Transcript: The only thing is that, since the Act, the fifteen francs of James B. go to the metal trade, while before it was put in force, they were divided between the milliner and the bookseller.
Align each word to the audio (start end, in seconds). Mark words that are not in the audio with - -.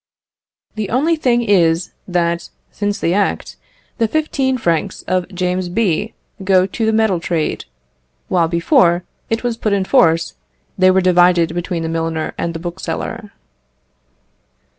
The 0.73 0.89
only 0.89 1.15
thing 1.15 1.43
is 1.43 1.91
that, 2.07 2.49
since 2.71 2.97
the 2.99 3.13
Act, 3.13 3.55
the 3.99 4.07
fifteen 4.07 4.57
francs 4.57 5.03
of 5.03 5.29
James 5.29 5.69
B. 5.69 6.15
go 6.43 6.65
to 6.65 6.85
the 6.87 6.91
metal 6.91 7.19
trade, 7.19 7.65
while 8.27 8.47
before 8.47 9.03
it 9.29 9.43
was 9.43 9.57
put 9.57 9.73
in 9.73 9.85
force, 9.85 10.33
they 10.75 10.89
were 10.89 11.01
divided 11.01 11.53
between 11.53 11.83
the 11.83 11.87
milliner 11.89 12.33
and 12.35 12.55
the 12.55 12.59
bookseller. 12.59 13.31